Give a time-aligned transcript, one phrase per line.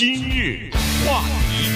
[0.00, 0.70] 今日
[1.04, 1.20] 话
[1.50, 1.68] 题，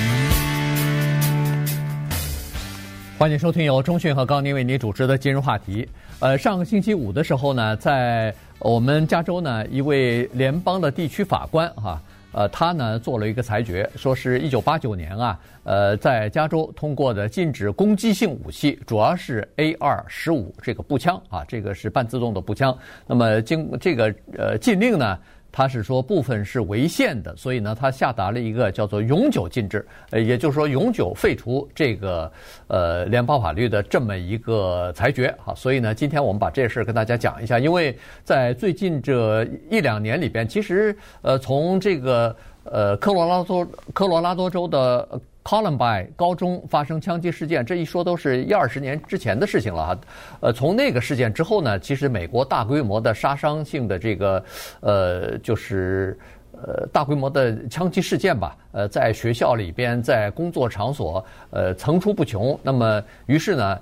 [3.19, 5.87] 欢迎收听由中讯和高宁为您主持的今日话题。
[6.21, 12.01] 呃，上个星期五的时候呢，在我们加州呢，一位联邦的地区法官哈，
[12.33, 22.75] 呃，他呢做了一个裁决，说是一九八九年啊，呃，在加州通过的禁止攻击性武器，主要是 A 二十五这个步枪啊，这个是半自动的步枪。
[23.07, 24.05] 那么经这个
[24.39, 25.19] 呃禁令呢。
[25.57, 32.31] 他是说部分是违宪的，所以呢，他下达了一个叫做永久禁止，呃，也就是说永久废除这个
[32.67, 35.55] 呃联邦法律的这么一个裁决好。
[35.55, 42.35] 所以呢，今天我们把这事儿跟大家讲一下，因为在最近这一两年里边，其实呃从这个
[42.65, 45.09] 呃科罗拉多科罗拉多州的。
[45.45, 50.01] Columbine 高中发生枪击事件，这一说都是一二十年之前的事情了哈。
[50.41, 54.45] 呃，从那个事件之后呢，其实美国大规模的杀伤性的这个，
[54.81, 56.19] 呃，就是。
[56.67, 62.59] 呃，大规模的枪击事件吧，呃，在学校里边，在工作场所，呃，层出不穷。
[62.61, 63.79] 那么，于是呢，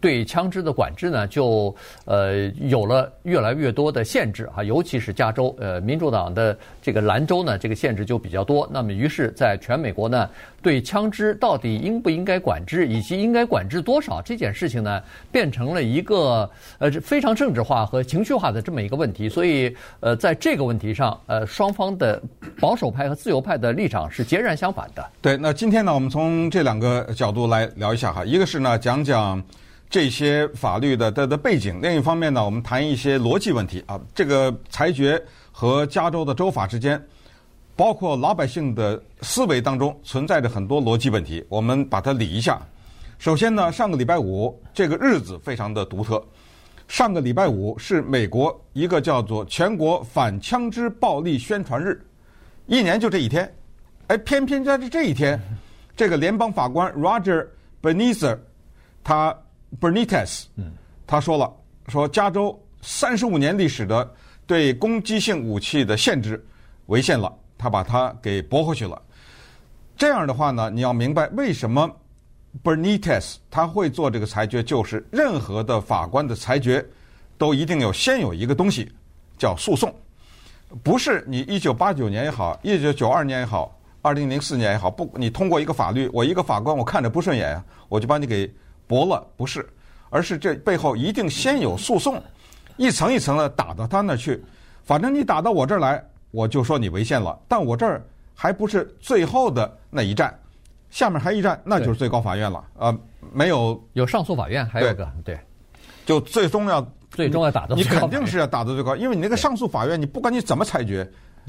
[0.00, 1.74] 对枪支的管制呢，就
[2.06, 8.66] 呃有了越来越多的限制啊，尤其是加州，呃，民主党的这个兰州呢，这个限制就比较多。
[8.72, 10.30] 那么，于是，在全美国呢，
[10.62, 19.28] 对枪支到底应不应该管制，以及应该管制多少这件事情呢，变成了一个呃非常政治化和情绪化的这么一个问题。
[19.28, 22.18] 所以，呃，在这个问题上，呃，双方的。
[22.58, 25.10] 保守派和自由派的立场是截然相反的。
[25.20, 28.24] 对，那今天呢，我们从这两个角度来聊一下哈。
[28.24, 29.42] 一个是呢，讲讲
[29.88, 34.00] 这些法律的的的背景；另一方面呢，我们谈一些逻辑问题啊。
[34.14, 35.20] 这个裁决
[35.50, 37.04] 和加州的州法之间，
[37.74, 42.62] 包括老百姓的思维当中存在着很多逻辑问题，我们把它理一下。
[43.18, 46.24] 首先呢，上个礼拜五这个日子非常的独特。
[46.86, 52.00] 上个礼拜五是美国一个叫做全国反枪支暴力宣传日。
[52.66, 53.52] 一年就这一天，
[54.10, 55.40] 哎，偏偏在这这一天，
[55.96, 57.46] 这个联邦法官 Roger
[57.80, 58.36] Benitez，
[59.04, 59.32] 他
[59.80, 60.46] Benitez，
[61.06, 61.48] 他说了，
[61.86, 64.12] 说加州三十五年历史的
[64.48, 66.44] 对攻击性武器的限制
[66.86, 69.00] 违宪了，他把它给驳回去了。
[69.96, 71.88] 这样的话呢，你要明白为什么
[72.64, 76.84] Benitez 他会做这个裁决，就是任何的法官的裁决
[77.38, 78.90] 都一定有先有一个东西
[79.38, 79.94] 叫诉讼。
[80.82, 88.50] 不是你一九八九年也好，一九九二年也好，二零零四年也好，不，你通过一个法律，我一个法官我看着不顺眼，我就把你给
[88.86, 89.68] 驳了，不是，
[90.08, 92.22] 而是这背后一定先有诉讼，
[92.76, 94.42] 一层一层的打到他那儿去，
[94.84, 98.02] 反正你打到我这儿来，我就说你违宪了，但我这儿
[98.34, 100.32] 还不是最后的那一站，
[100.90, 102.98] 下面还一站，那就是最高法院了，啊、呃，
[103.32, 105.40] 没有有上诉法院，还有个对，对。
[106.06, 106.86] 就最终要。
[107.10, 111.06] 最终要打到，你肯定是要打到最高，因为你那个上诉法院，你不管你怎么裁决，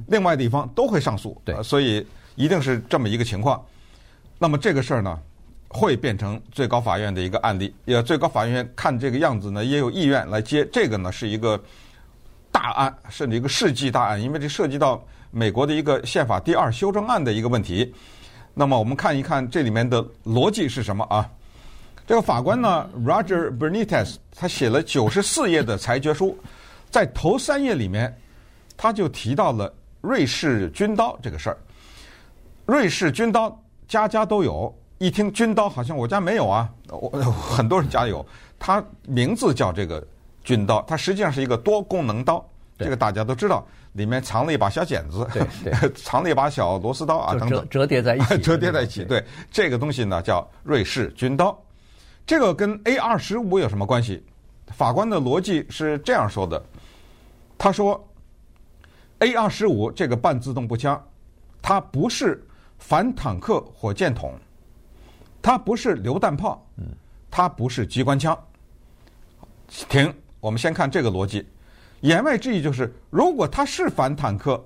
[0.07, 2.06] 另外的一方都会上诉，对，所以
[2.36, 3.64] 一定是这么一个情况。
[4.38, 5.19] 那么这个事儿呢，
[5.68, 7.74] 会变成最高法院的一个案例。
[7.86, 11.62] 也最高法院看这个样子呢，也有意愿来接这个呢，是一个
[12.52, 17.94] 大案，甚至一个世纪大案，因为这涉及到美国的一个宪法第二修正案的一个问题。
[18.53, 21.30] 那么我们看一看这里面的逻辑是什么啊？
[22.08, 26.38] 这个法官呢，Roger Bernitez 他写了九十四页的裁决书，
[26.90, 28.13] 在头三页里面，
[28.75, 31.58] 他就提到了瑞士军刀这个事儿。
[32.72, 38.26] 瑞士军刀家家都有，一听军刀好像我家没有啊，我 很多人家有。
[38.58, 40.02] 它名字叫这个
[40.42, 42.42] 军刀，它实际上是一个多功能刀，
[42.78, 49.04] 这个大家都知道，里面藏了一把小剪子，对对， 藏了一把小螺丝刀啊等等，折叠在一起， 折叠在一起。
[49.04, 49.22] 对，
[49.52, 51.54] 这个东西呢叫瑞士军刀。
[52.26, 54.24] 这个跟 AR 十五有什么关系？
[54.68, 56.64] 法官的逻辑是这样说的：
[57.58, 58.02] 他说
[59.20, 61.04] ，AR 十五这个半自动步枪，
[61.62, 62.42] 它不是
[62.81, 64.34] 反坦克火箭筒，
[65.42, 66.68] 它不是榴弹炮，
[67.30, 68.38] 它不是机关枪。
[69.88, 71.47] 停，我们先看这个逻辑。
[72.02, 74.62] 言外之意就是，如果它是反坦克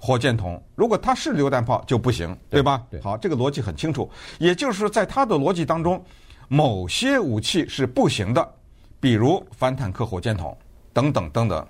[0.00, 2.86] 火箭筒，如果它是榴弹炮就不行，对吧？
[2.90, 4.10] 对，好，这个逻辑很清楚。
[4.38, 6.02] 也就是，在它的逻辑当中。
[6.48, 8.54] 某些武器是不行的，
[9.00, 10.56] 比如反坦克火箭筒
[10.92, 11.66] 等等等等，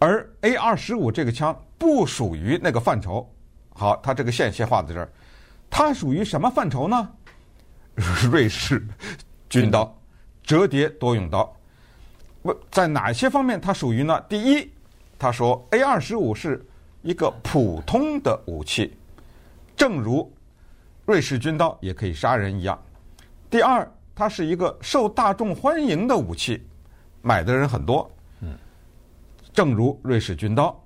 [0.00, 3.24] 而 AR 十五这个枪不属于那个范畴。
[3.72, 5.08] 好，它这个线先画在这儿，
[5.70, 7.08] 它属于什么范畴呢？
[8.30, 8.84] 瑞士
[9.48, 9.96] 军刀，
[10.42, 11.56] 折叠多用刀。
[12.42, 14.20] 不，在哪些方面它属于呢？
[14.28, 14.70] 第一，
[15.18, 16.66] 他说 A 二十五是
[17.02, 18.98] 一个普通的武器，
[19.76, 20.30] 正如
[21.06, 22.78] 瑞士军刀也可以杀人一样。
[23.48, 23.90] 第二。
[24.12, 26.62] 它是一个受大众欢迎的武器，
[27.22, 28.10] 买的人很多。
[28.40, 28.54] 嗯，
[29.50, 30.78] 正如瑞士军刀。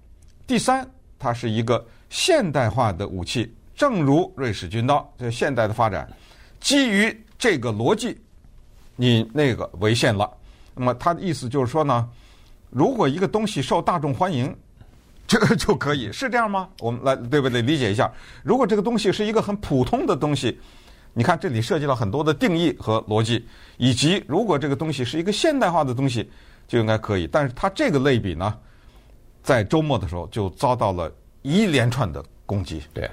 [0.46, 0.88] 第三，
[1.19, 6.09] 它是一个现代化的武器，正如瑞士军刀，这现代的发展，
[6.61, 8.17] 基于这个逻辑，
[8.97, 10.31] 你那个违宪了。
[10.75, 12.09] 那么他的意思就是说呢，
[12.71, 14.55] 如果一个东西受大众欢迎，
[15.26, 16.69] 这个就可以，是这样吗？
[16.81, 17.62] 我们来对不对？
[17.62, 18.12] 理解一下，
[18.43, 20.59] 如果这个东西是一个很普通的东西，
[21.12, 23.44] 你看这里涉及了很多的定义和逻辑，
[23.77, 26.31] 以及如果这个东西是一个现代化的东西，
[26.69, 27.27] 就应该可以。
[27.27, 28.56] 但是他这个类比呢，
[29.43, 31.11] 在周末的时候就遭到了
[31.43, 32.82] 一连串的攻击。
[32.93, 33.11] 对。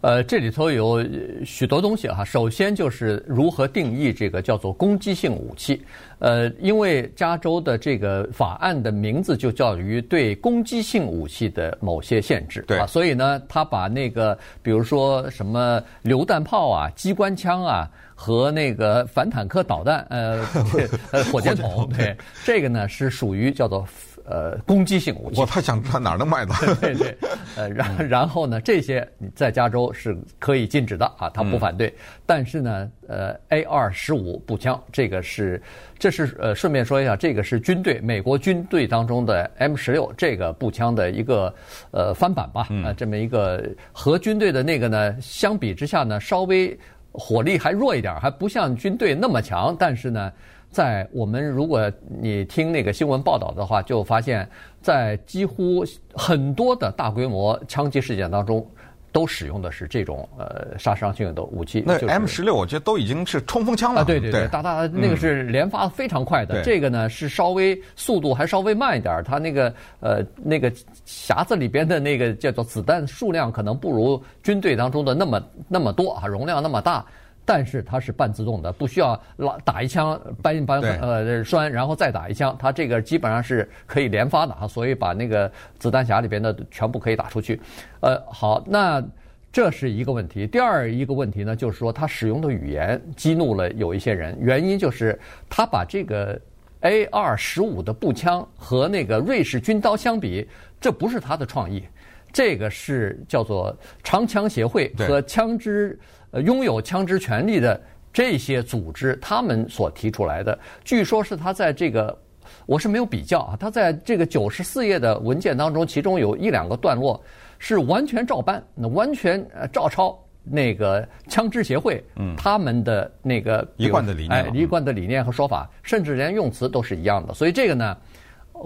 [0.00, 1.04] 呃，这里头有
[1.44, 2.24] 许多东西哈。
[2.24, 5.82] 首先就是如何定义这个叫做攻击性武器。
[6.18, 12.62] 呃，因为加州的这个法案的名字就叫于对攻击性武器的某些限制。
[12.66, 12.78] 对。
[12.78, 20.44] 啊，所以呢，他把那个比如说什么榴弹炮啊、机关枪啊和那个反坦克导弹，呃，
[21.12, 23.86] 呃，火箭筒，对，这个呢是属于叫做。
[24.26, 26.54] 呃，攻击性武器，我他想知道哪能卖到。
[26.80, 27.16] 对对，
[27.56, 31.88] 呃，然然后呢，这些你在加州是可以禁止的啊，他不反对。
[31.88, 31.94] 嗯、
[32.24, 35.62] 但是呢，呃，A 二十五步枪这个是，
[35.98, 41.54] 这是呃，顺便说一下，这个是军队美国军队当中的 M 十六这个步枪的一个
[41.90, 43.62] 呃翻版吧，啊、呃，这么一个
[43.92, 46.74] 和军队的那个呢相比之下呢，稍微
[47.12, 50.32] 火力还弱一点，还不像军队那么强，但是呢。
[50.74, 51.88] 在我们如果
[52.20, 54.46] 你听那个新闻报道的话，就发现，
[54.82, 58.66] 在几乎很多的大规模枪击事件当中，
[59.12, 61.84] 都使用的是这种呃杀伤性的武器。
[61.86, 64.00] 那 M 十六我觉得都已经是冲锋枪了。
[64.00, 66.60] 啊，对对对，大大那个是连发非常快的。
[66.64, 70.68] 这个呢是稍微速度还稍微慢一点，它那个呃那个
[71.06, 77.06] 匣子里边的那个叫做子弹数量可能不如军队当中的那么那么多啊，容量那么大。
[77.46, 82.56] 但是它是半自动的，不需要拉打一枪，扳扳呃栓，然后再打一枪。
[82.58, 87.60] 它这个基本上是可以连发的啊，所以把那个子弹匣里边的全部可以打出去。
[88.00, 89.04] 呃，好，那
[89.52, 90.46] 这是一个问题。
[90.46, 95.18] 第二一个问题呢，就是说它使用的语言激怒了有一些人，原因就是
[95.50, 96.40] 他把这个
[96.80, 100.48] A 二十五的步枪和那个瑞士军刀相比，
[100.80, 101.84] 这不是他的创意，
[102.32, 105.98] 这个是叫做长枪协会和枪支。
[106.34, 107.80] 呃，拥有枪支权利的
[108.12, 112.18] 这些组织，他们所提出来的，据说是他在这个，
[112.66, 117.22] 我是没有比较啊，他在这个九十四页的文件当中，其中有一两个段落
[117.60, 127.32] 是完全照搬，那完全呃照抄那个枪支协会，嗯，他们的那个一贯的理念，哎，一贯的理念和说法，甚至连用词都是一样的。
[127.32, 127.96] 所以这个呢，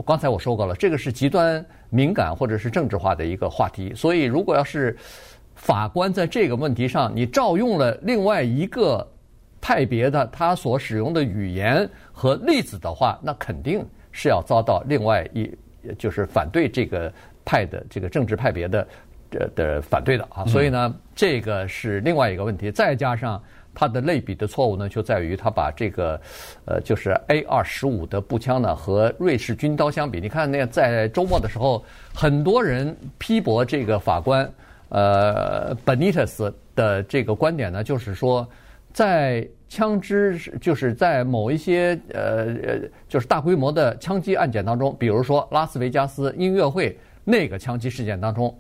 [0.07, 3.93] 刚才我说过了，这个是极端敏感或者是政治化的一个话题。
[3.95, 4.97] 所以如果要是。
[5.59, 9.07] 法官在这个问题上，你照用了另外一个
[9.61, 15.51] 派别的他所使用的语言和例子的话，那肯定是要遭到另外一
[15.99, 17.13] 就是反对这个
[17.45, 18.89] 派的这个政治派别的
[19.31, 20.47] 的的反对的啊。
[20.47, 22.71] 所以呢，这个是另外一个问题。
[22.71, 23.43] 再加上
[23.75, 26.19] 他的类比的错误呢，就在于他把这个
[26.67, 30.21] 呃就是 A 二十五的步枪呢和瑞士军刀相比。
[30.21, 31.85] 你看那个在周末的时候，
[32.15, 34.49] 很多人批驳这个法官。
[34.91, 38.49] 呃，Benitez 的这个观点呢，就是说，
[38.93, 48.57] 在枪支，就是在某一些呃呃，就是大规模的枪击案件当中，比如说拉斯维加斯音乐会那个枪击事件当中，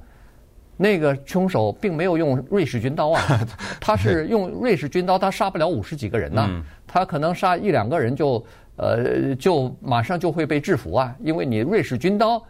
[0.76, 3.22] 那个凶手并没有用瑞士军刀啊，
[3.80, 8.44] 他是用瑞士军刀，他杀不了五十几个人呢，他可能杀一两个人就
[8.76, 12.44] 呃就马上就会被制服啊，因为你瑞士军刀。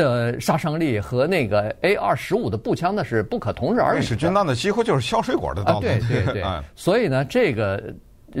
[0.00, 3.98] 的杀伤力和那个 A 二十五的步枪那是不可同日而语的。
[3.98, 5.74] 瑞士军刀呢，几乎就是削水果的刀。
[5.74, 6.42] 啊、对对对。
[6.74, 7.92] 所以呢，这个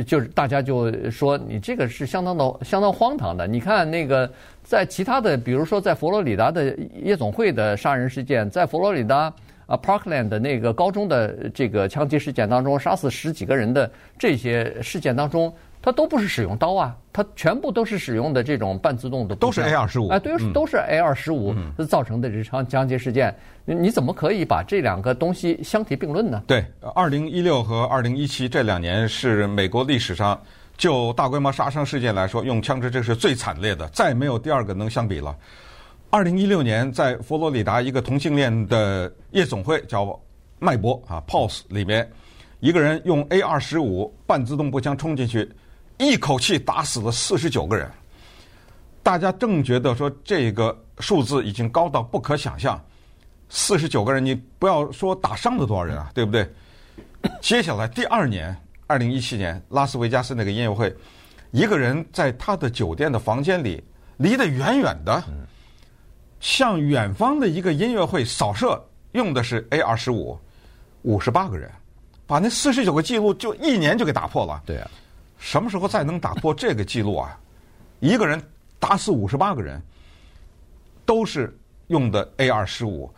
[0.06, 3.46] 就是大家就说你这个是相当的、相当荒唐的。
[3.46, 4.30] 你看那个
[4.62, 9.30] 在其他的，比如说在佛罗里达的夜总会的杀人事件，在佛罗里达
[9.66, 15.52] 啊 Parkland 的那个高中的这个枪击事件当中，杀死十几个人的这些事件当中。
[15.82, 21.54] 它都不是使用刀啊，它全部都是使用的这种半自动的，都是 A 二十五，哎，对，都是 A 二十五
[21.88, 23.34] 造成的这场枪击事件，
[23.64, 26.42] 你怎么可以把这两个东西相提并论呢？
[26.46, 26.62] 对，
[26.94, 30.38] 二零一六和二零一七这两年是美国历史上
[30.76, 35.34] 就大规模杀伤事件来说，用枪支这是最惨烈的，再没有第二个能相比了。
[36.10, 40.20] 二零一六年在佛罗里达一个同性恋的夜总会叫
[40.58, 42.06] 麦波啊 Pulse 里面，
[42.58, 45.48] 一个人用 A 二十五半自动步枪冲进去。
[46.00, 47.86] 一口气打死了四十九个人，
[49.02, 52.82] 大家正觉得说这个数字已经高到不可想象，
[53.50, 56.50] 四十九个人，你不要说打伤了多少人啊，对不对？
[57.42, 60.90] 接下来第二年，二零一七年，拉斯维加斯那个音乐会，
[61.50, 63.84] 一个人在他的酒店的房间里，
[64.16, 65.22] 离得远远的，
[66.40, 70.38] 向远方的一个音乐会扫射，用的是 A 二十五，
[71.02, 71.70] 五十八个人，
[72.26, 74.62] 把那四十九个记录就一年就给打破了。
[74.64, 74.90] 对啊，
[75.40, 77.36] 什么时候再能打破这个记录啊？
[77.98, 78.40] 一个人
[78.78, 79.82] 打死五十八个人，
[81.04, 83.12] 都是用的 AR 十五，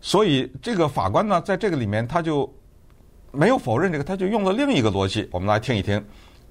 [0.00, 2.50] 所以这个法官呢，在这个里面他就
[3.32, 6.02] 没有否认这个，他就用了另一个逻辑，我们来听一听。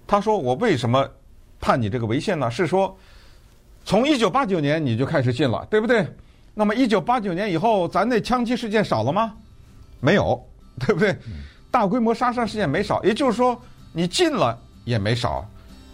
[0.05, 1.09] 他说：“我为什么
[1.59, 2.51] 判你这个违宪呢？
[2.51, 2.95] 是说
[3.85, 6.05] 从一九八九年你就开始禁了，对不对？
[6.53, 9.33] 那么一九八九年以后，咱那枪击事件少了吗？
[10.01, 10.45] 没有，
[10.79, 11.17] 对不对？
[11.71, 13.59] 大规模杀伤事件没少，也就是说
[13.93, 15.47] 你禁了也没少，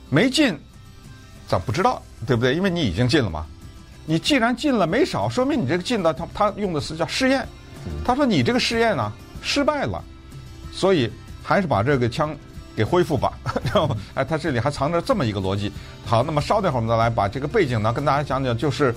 [0.10, 0.58] 没进。”
[1.48, 2.54] 咱不知道，对不对？
[2.54, 3.44] 因为你已经进了嘛。
[4.06, 7.48] 你既然进了没少，说明你这个进的他他用的词叫试验。
[8.06, 10.04] 他说你这个试验呢失败了，
[10.72, 12.36] 所以还是把这个枪
[12.76, 13.34] 给恢复吧。
[13.66, 15.72] 然后哎，他这里还藏着这么一个逻辑。
[16.06, 18.94] 好，那么稍等会儿我们再来把这个背景呢跟大家讲讲，就是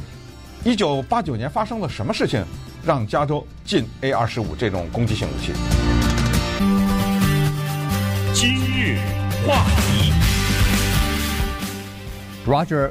[0.62, 2.44] 一九八九年发生了什么事情，
[2.84, 5.52] 让加州禁 A 二十五这种攻击性武器。
[9.46, 10.12] 话题。
[12.46, 12.90] Roger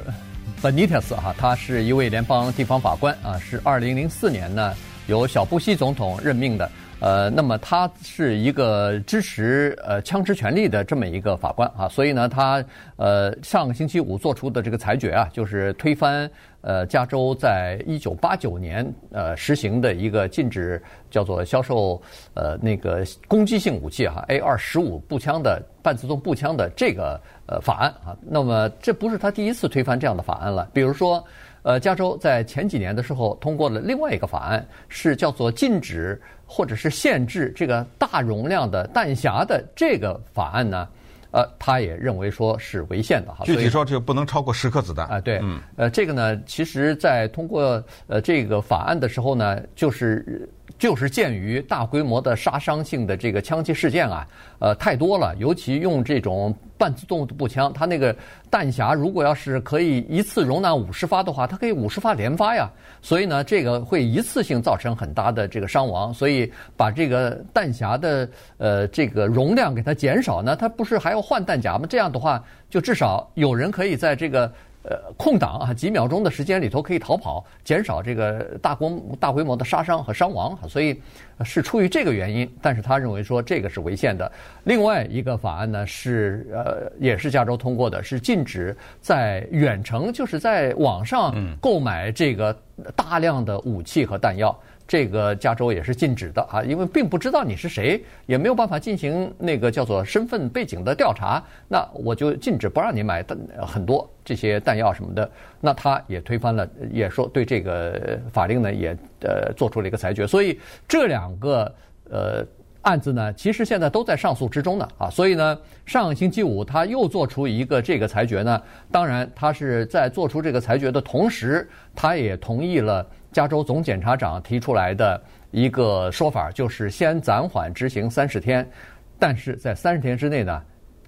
[0.62, 4.74] Benitez 哈，他是一位联邦地方法官啊，是二零零四年呢
[5.06, 6.70] 由小布希总统任命的。
[7.02, 16.30] 呃，那么他是一个支持呃枪支权利的这么一个法官啊，所以呢，他呃上个星期五做出的这个裁决啊，就是推翻
[16.60, 20.80] 呃加州在一九八九年呃实行的一个禁止
[21.10, 22.00] 叫做销售
[22.34, 28.16] 呃那个攻击性武器哈 A 二十五步枪的半自动步枪的这个呃法案啊。
[28.24, 31.24] 那么这不是他第一次推翻这样的法案了，比如说。
[31.62, 40.88] 呃，加州在前几年的时候通过了另外一个法案，是叫做禁止或者是限制这个大容量的弹匣的这个法案呢，
[41.30, 43.44] 呃，他也认为说是违宪的哈。
[43.44, 45.20] 具体说，就不能超过十颗子弹啊。
[45.20, 50.48] 对，嗯，呃，这个呢，其实在通过呃这个法案的时候呢，就是。
[50.78, 54.26] 就是鉴于大规模的杀伤性的这个枪击事件啊，
[54.58, 58.14] 呃，太多了，尤其用这种半自动步枪，它那个
[58.50, 62.68] 弹匣如果要是可以一次容纳五十发的话，它可以五十发连发呀。
[63.00, 66.12] 所以呢，这个会一次性造成很大的这个伤亡。
[66.12, 71.86] 所以把这个弹匣的呃这个容量给它减少呢，它不是还要换弹夹吗？
[71.88, 74.52] 这样的话，就至少有人可以在这个。
[74.84, 81.00] 呃，空档啊，几秒钟的时间里头可以逃跑，减少这个大规大规模的杀伤和伤亡，所以
[81.44, 82.50] 是出于这个原因。
[82.60, 84.30] 但是他认为说这个是违宪的。
[84.64, 92.56] 另外一个法案呢是呃，也是加州通过的，是禁止在远程，就是在网上购买这个
[92.94, 94.58] 大量的武器和弹药。
[94.84, 103.24] 这个加州也是禁止的啊，因为并不知道你是谁，也没有办法进行那个叫做身份背景的调查，那我就禁止不让你买
[103.64, 105.30] 很多这些弹药什么的。
[105.60, 110.26] 那他也推翻了，也说对这个法令呢也呃做出了一个裁决。
[110.26, 111.74] 所以这两个
[112.10, 112.46] 呃
[112.82, 115.08] 案子呢，其实现在都在上诉之中呢啊。
[115.10, 123.06] 所以呢，上个星期五他又做出一个这个裁决呢，当然他是在做出这个裁决的同时，他也同意了。
[123.32, 125.18] 加州总检察长提出来的
[125.50, 128.70] 一个说法，就是先暂缓执行三十天，
[129.18, 130.62] 但是在三十天之内呢，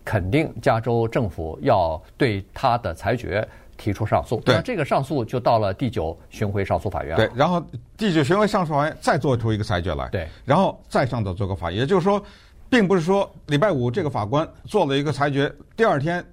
[0.06, 4.40] 肯定加州政府要对他的裁决提出上诉。
[4.40, 7.16] 对，那这个上诉就到了第九巡回上诉法院。
[7.16, 7.64] 对，然后
[7.96, 10.08] 第九巡回上诉法院再做出一个裁决来。
[10.08, 12.22] 对，然后再上到最高法院，也就是说，
[12.68, 16.24] 并不是说礼拜五这个法官做了一个裁决，第二天。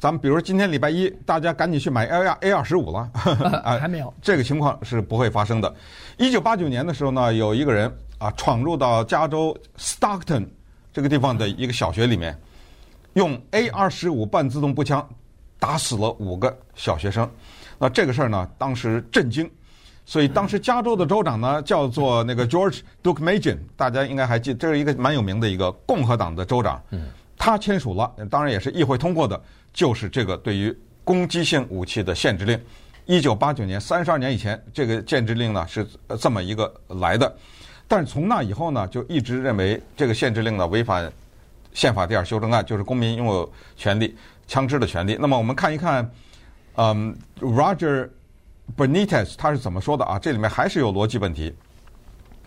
[0.00, 3.10] 咱们比如今天礼拜一，大家赶紧去买 A 二 A 二十五了，
[3.64, 5.74] 啊，还没有，这个情况是不会发生的。
[6.16, 10.46] 一九八九年的时候呢，有一个人啊闯入到加州 Stockton
[10.92, 12.38] 这个地方的一个小学里面，
[13.14, 15.04] 用 A 二十五半自动步枪
[15.58, 17.28] 打死了五个小学生。
[17.78, 19.50] 那这个事儿呢，当时震惊，
[20.04, 26.82] 所以当时加州的州长呢叫做那个 George Deukmejian，大家应该还记得，这是一个蛮有名的一个共和党的州长。
[26.90, 27.08] 嗯。
[27.40, 29.40] 他签署了，当然也是议会通过的，
[29.72, 32.60] 就是这个对于攻击性武器的限制令。
[33.06, 35.86] 一九八九年，三十二年以前，这个限制令呢是
[36.18, 37.32] 这么一个来的。
[37.86, 41.10] 但是从那以后呢，就一直认为这个限制令呢违反
[41.72, 44.14] 宪法第二修正案，就是公民拥有权利、
[44.48, 45.16] 枪支的权利。
[45.20, 46.10] 那么我们看一看，
[46.74, 48.08] 嗯，Roger
[48.76, 50.18] Benitez 他是怎么说的啊？
[50.18, 51.54] 这里面还是有逻辑问题。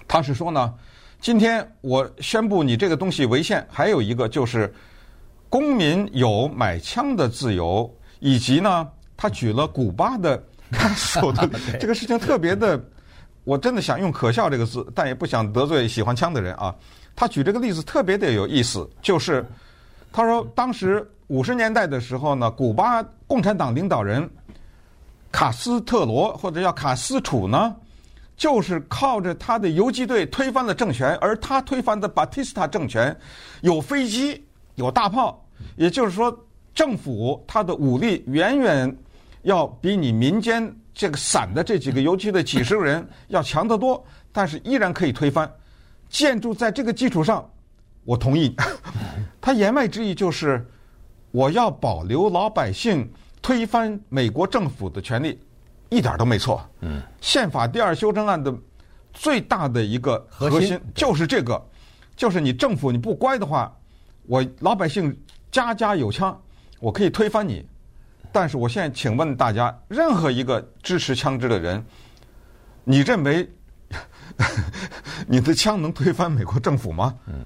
[0.09, 0.73] 他是说呢。
[1.21, 4.73] 今天我宣布你这个东西违宪，还有一个就是
[5.49, 7.87] 公民有买枪的自由，
[8.19, 11.47] 以及呢，他举了古巴的看守的
[11.79, 12.83] 这个事情特别的，
[13.43, 16.73] 我真的想用可笑这个字，但也不想得罪喜欢枪的人啊。
[17.15, 19.45] 他举这个例子特别的有意思，就是
[20.11, 24.29] 他说当时五十年代的时候呢，古巴共产党领导人
[25.31, 27.75] 卡斯特罗或者叫卡斯楚呢。
[28.37, 33.15] 就是靠着他的游击队推翻了政权，而他推翻的巴蒂斯塔政权
[33.61, 36.35] 有飞机、有大炮，也就是说，
[36.73, 38.97] 政府他的武力远远
[39.43, 45.47] 要比你民间这个散的这几个游击队几十个人要强得多，但是依然可以推翻。
[46.09, 47.47] 建筑在这个基础上，
[48.11, 48.53] 我同意。
[49.39, 50.65] 他言外之意就是，
[51.31, 53.09] 我要保留老百姓
[53.41, 55.39] 推翻美国政府的权利。
[55.87, 56.61] 一点都没错。
[56.81, 58.53] 嗯，宪法第二修正案的
[59.13, 61.61] 最大的一个核心就是这个，
[62.15, 63.73] 就是你政府你不乖的话，
[64.23, 65.17] 我老百姓
[65.49, 66.37] 家家有枪，
[66.79, 67.65] 我可以推翻你。
[68.33, 71.83] 但是我现在请问大家，任何一个支持枪支的人，
[72.83, 73.49] 你认为
[75.27, 77.13] 你的枪能推翻美国政府吗？
[77.27, 77.45] 嗯，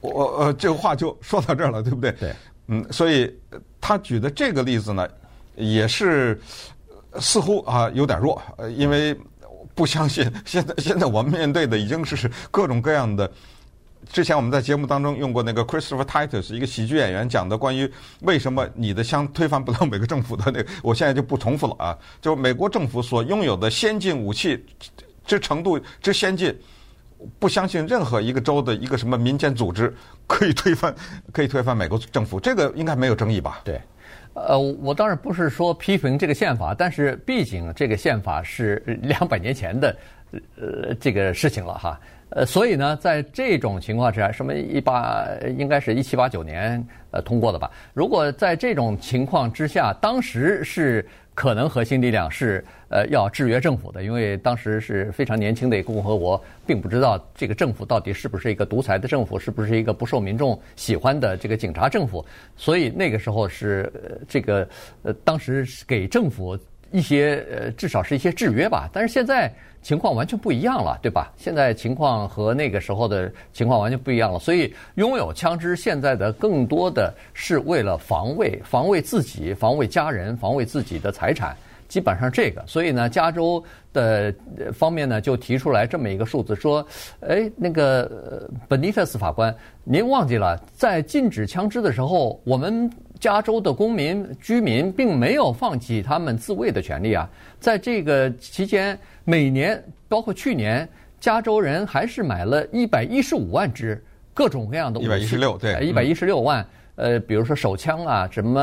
[0.00, 2.12] 我呃这个话就说到这儿了，对不对？
[2.12, 2.32] 对。
[2.68, 3.32] 嗯，所以
[3.80, 5.08] 他举的这个例子呢，
[5.56, 6.40] 也是。
[7.20, 9.16] 似乎啊有点弱，呃，因为
[9.74, 13.28] 不相信现在现在我们面对的已经是各种各样的。
[14.12, 21.98] 之前我们在节目当中用过那个 Christopher Titus 一个喜剧演员讲的关于为什么你的枪推翻不了美国政府的那个，我现在就不重复了啊。
[22.20, 24.62] 就美国政府所拥有的先进武器
[25.26, 26.54] 之程度之先进，
[27.38, 29.92] 不相信任何一个州的一个什么民间组织
[30.26, 30.94] 可以推翻
[31.32, 33.60] 可以推翻美国政府，这个应该没有争议吧？
[33.64, 33.80] 对。
[34.34, 39.96] 呃，我当然不是说批评这个宪法，但是毕竟这个宪法是两百年前的，
[40.56, 42.00] 呃，这个事情了哈。
[42.30, 47.70] 呃，所以呢，在这种情况之下，什么一八应该是一七八九年呃通过的吧？
[47.94, 51.04] 如果在这种情况之下，当时是。
[51.38, 62.24] 可能核心力量是呃要制约政府的，因为当时是非常年轻的一个共和国，并不知道这个政府到底是不是一个独裁的政府，是不是一个不受民众喜欢的这个警察政府，
[62.56, 64.68] 所以那个时候是呃这个
[65.02, 66.58] 呃当时给政府
[66.90, 69.52] 一些呃至少是一些制约吧，但是现在。
[69.80, 71.32] 情况完全不一样了，对吧？
[71.36, 81.56] 现在情况和那个时候的情况完全不一样了，所以拥有枪支现在的更多的是为了防卫，防卫自己，防卫家人，防卫自己的财产，
[81.88, 82.62] 基本上这个。
[82.66, 84.32] 所以呢，加州的
[84.72, 86.86] 方面呢就提出来这么一个数字，说，
[87.20, 92.88] 哎，那个本尼特斯法官，您忘记了，在禁止枪支的时候，我们。
[93.20, 104.00] 加州的公民居民并没有放弃他们自卫的权利啊，在这个期间，每年包括去年，加州人还是买了一百一十五万支
[104.32, 106.64] 各种各样的武器，一百一十六对，一百一十六万，
[106.98, 108.60] 呃，比如说手枪啊，什么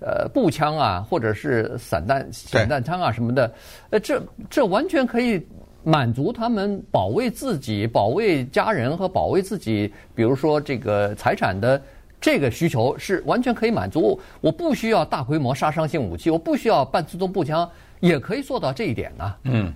[0.00, 3.54] 呃步枪啊，或者是散弹散弹枪啊什么的，
[3.90, 4.20] 呃，这
[4.50, 5.40] 这完全可以
[5.84, 11.80] 满足他们保卫自己、保卫家人和保卫自己，比如说这个财产的。
[12.20, 17.70] 这个需求是完全可以满足，我不需要大规模杀伤性武器，我不需要半自动步枪，
[18.00, 19.34] 也可以做到这一点呢。
[19.42, 19.70] 嗯，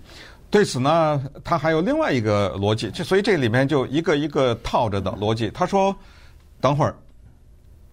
[0.51, 5.51] 对此呢，他还有另外一个逻辑，就所以这里面就一个一个套着的逻辑。
[5.51, 5.95] 他说，
[6.59, 6.95] 等会儿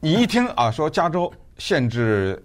[0.06, 2.40] 你一听啊，说加州限制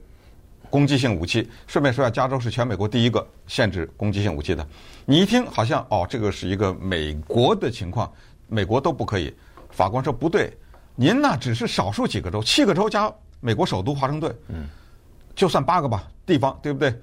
[0.70, 4.66] 攻击性武器，顺便说下，加州是全美国第一个限制攻击性武器的。
[5.05, 8.11] 你一听好像哦，这个是一个美国的情况，
[8.49, 9.31] 美国都不可以。
[9.68, 10.51] 法官说不对。
[10.96, 14.66] 您那只是少数几个州，七个州加美国首都华盛顿，嗯，
[15.35, 16.99] 就算八个吧，地方对不对？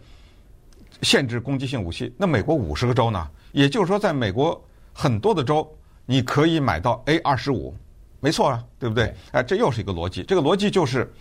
[1.03, 3.29] 限制攻击性武器，那美国五十个州呢？
[3.51, 4.59] 也就是说，在美国
[4.91, 5.71] 很多的州，
[6.07, 7.75] 你可以买到 A 二十五，
[8.19, 9.13] 没错啊，对不对？
[9.31, 10.23] 哎，这又是一个逻辑。
[10.23, 11.11] 这个逻辑就是，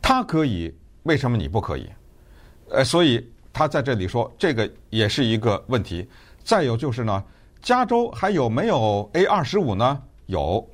[0.00, 0.74] 他可以，
[1.04, 1.88] 为什么你不可以？
[2.70, 6.08] 呃，所以他在这里说，这个也是一个问题。
[6.42, 7.22] 再有就是呢，
[7.62, 10.00] 加州还有没有 A 二十五呢？
[10.26, 10.66] 有。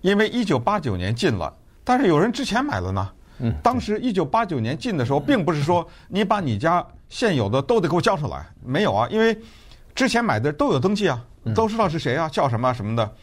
[0.00, 1.50] 因为一九八九年禁了，
[1.82, 3.10] 但是有人之前买了呢。
[3.38, 9.36] 嗯，当时一九八九年禁的时候，并不是说你把你家现有的都得给我交出来，没有啊，因为
[9.94, 13.14] 之前买的都有登记啊，都知道是谁啊，叫什么啊什么的。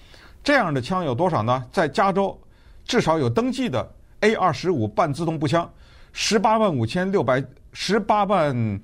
[0.43, 1.63] 这样的枪有多少呢？
[1.71, 2.39] 在加州，
[2.85, 3.87] 至少有登记的
[4.21, 5.71] A 二十五半自动步枪，
[6.13, 8.81] 十八万五千六百十八万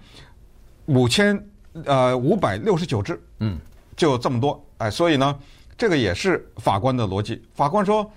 [0.86, 1.42] 五千
[1.86, 3.60] 呃五百六十九支，嗯，
[3.96, 4.64] 就这么多。
[4.78, 5.38] 哎，所以呢。
[5.80, 7.40] 这个也是法官的逻辑。
[7.54, 8.12] 法官说：“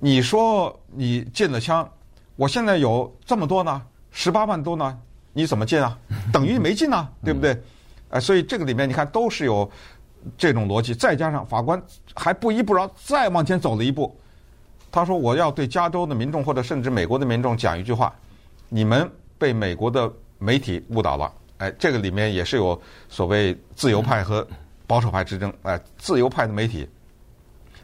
[0.00, 1.86] 你说你进了枪，
[2.34, 4.98] 我现在有这么多呢，十八万多呢，
[5.34, 5.98] 你怎么进啊？
[6.32, 7.62] 等于没进呢， 对不对？
[8.08, 9.70] 哎，所以这个里面你看都是有
[10.36, 10.94] 这种逻辑。
[10.94, 11.80] 再加上法官
[12.14, 14.16] 还不依不饶，再往前走了一步。
[14.90, 18.12] 他说：我要对加州的民众或者甚至美国的民众讲一句话：
[18.68, 21.32] 你们被美国的媒体误导了。
[21.58, 24.46] 哎，这个里面也是有所谓自由派和。”
[24.84, 26.86] 保守派之争，哎，自由派的媒体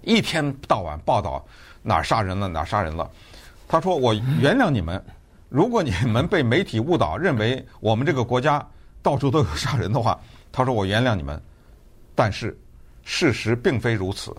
[0.03, 1.43] 一天到晚报道
[1.81, 3.09] 哪杀人了，哪杀人了。
[3.67, 5.03] 他说：“我原谅你们，
[5.49, 8.63] 如果你们被媒体误导，认为我们这个国家
[9.01, 10.21] 到处都有杀人的话，
[10.53, 11.41] 他说我原谅你们。
[12.19, 12.59] 但是
[13.05, 14.35] 事实并非如此。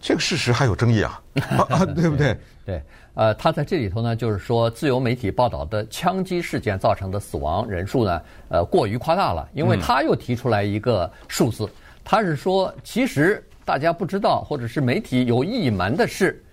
[0.00, 1.22] 这个事实还有争议啊，
[1.70, 2.36] 啊对不对？
[2.66, 2.82] 对，
[3.14, 11.68] 呃，他在这里头呢，就是说自由媒体报道的枪击事件造成的死亡人数呢，呃，过于夸大了，因为他又提出来一个数字，
[12.02, 16.44] 他是说，其实大家不知道，或者是媒体有隐瞒的是，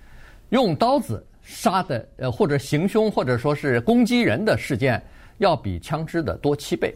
[0.50, 5.02] 用刀子杀的，呃，或者行凶，或者说是攻击人的事件，
[5.40, 6.94] 要比枪支的多七倍。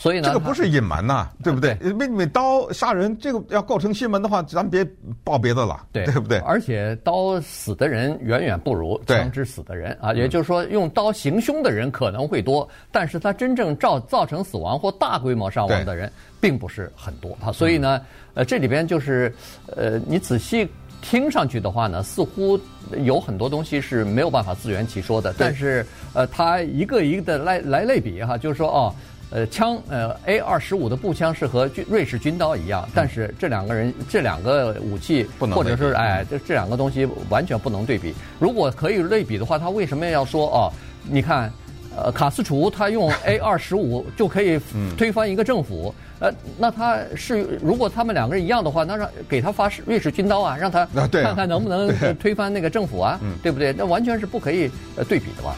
[0.00, 1.76] 所以呢，这个不是隐瞒呐，对不对？
[1.82, 4.86] 因为你刀杀人，这个要构成新闻的话，咱别
[5.24, 6.38] 报别的了，对，对不对？
[6.38, 16.08] 而且刀死的人远远不如枪支死的人啊，也就是说，用刀行凶的人可能会多，但是他真正造造成死亡或大规模伤亡的人
[16.40, 17.50] 并不是很多啊。
[17.50, 18.00] 所以呢，
[18.34, 19.34] 呃，这里边就是，
[19.74, 20.68] 呃，你仔细
[21.02, 22.56] 听上去的话呢，似乎
[23.02, 25.34] 有很多东西是没有办法自圆其说的。
[25.36, 25.84] 但是，
[26.14, 28.94] 呃，他一个一个的来来类比哈，就是说哦。
[29.30, 38.14] 呃，枪呃，A 二十五的步枪是和军瑞士军刀一样，但是这两个人这两个武器，或者是哎，这这两个东西完全不能对比。
[38.38, 40.72] 如果可以类比的话，他为什么要说哦？
[41.10, 41.52] 你看，
[41.94, 44.58] 呃，卡斯楚他用 A 二十五就可以
[44.96, 53.74] 推翻一个政府，呃，那他是如果他们两个人一样的话，那让给他发瑞士军刀啊，让他看看能不能 推翻那个政府啊，对不对？
[53.76, 55.54] 那完全是不可以呃对比的吧。